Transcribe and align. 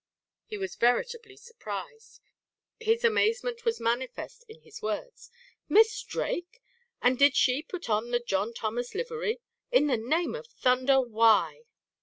He 0.47 0.57
was 0.57 0.73
veritably 0.77 1.37
surprised; 1.37 2.21
his 2.79 3.03
amazement 3.03 3.65
was 3.65 3.79
manifest 3.79 4.43
in 4.49 4.61
his 4.61 4.81
words: 4.81 5.29
"Miss 5.69 6.01
Drake! 6.01 6.59
And 7.03 7.19
did 7.19 7.35
she 7.35 7.61
put 7.61 7.87
on 7.87 8.09
the 8.09 8.19
John 8.19 8.51
Thomas 8.51 8.95
livery? 8.95 9.41
In 9.71 9.85
the 9.85 9.97
name 9.97 10.33
of 10.33 10.47
thunder, 10.47 10.99
why?" 10.99 11.65